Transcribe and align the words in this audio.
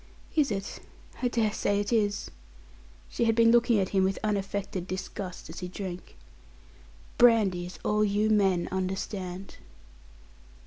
"Is 0.35 0.49
it? 0.49 0.79
I 1.21 1.27
dare 1.27 1.53
say 1.53 1.79
it 1.79 1.93
is." 1.93 2.31
She 3.07 3.25
had 3.25 3.35
been 3.35 3.51
looking 3.51 3.77
at 3.79 3.89
him 3.89 4.03
with 4.03 4.17
unaffected 4.23 4.87
disgust 4.87 5.47
as 5.47 5.59
he 5.59 5.67
drank. 5.67 6.17
"Brandy 7.19 7.67
is 7.67 7.77
all 7.85 8.03
you 8.03 8.31
men 8.31 8.67
understand." 8.71 9.57